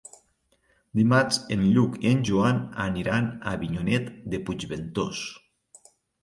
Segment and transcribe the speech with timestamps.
[0.99, 5.21] Dimarts en Lluc i en Joan aniran a Avinyonet de Puigventós.